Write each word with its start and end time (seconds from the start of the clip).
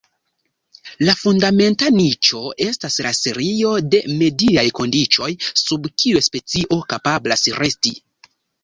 La 1.09 1.13
fundamenta 1.19 1.89
niĉo 1.97 2.41
estas 2.69 2.97
la 3.09 3.13
serio 3.19 3.75
de 3.93 4.03
mediaj 4.23 4.67
kondiĉoj 4.81 5.31
sub 5.67 5.89
kiuj 6.01 6.27
specio 6.31 6.85
kapablas 6.95 7.49
resti. 7.63 7.99